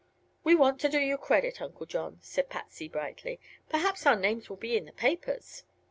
"We 0.43 0.55
want 0.55 0.79
to 0.81 0.89
do 0.89 0.97
you 0.99 1.15
credit, 1.19 1.61
Uncle 1.61 1.85
John," 1.85 2.17
said 2.23 2.49
Patsy, 2.49 2.87
brightly. 2.87 3.39
"Perhaps 3.69 4.07
our 4.07 4.15
names 4.15 4.49
will 4.49 4.57
be 4.57 4.75
in 4.75 4.85
the 4.85 4.91
papers." 4.93 5.63